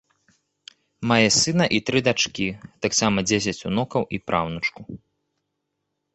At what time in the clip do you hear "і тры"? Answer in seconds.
1.79-1.99